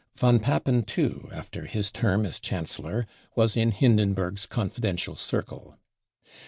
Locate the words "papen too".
0.39-1.29